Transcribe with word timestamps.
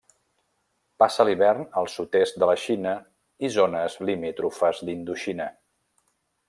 Passa 1.03 1.25
l'hivern 1.29 1.67
al 1.81 1.91
sud-est 1.97 2.41
de 2.43 2.49
la 2.51 2.57
Xina 2.63 2.95
i 3.49 3.53
zones 3.59 4.01
limítrofes 4.11 4.85
d'Indoxina. 4.89 5.51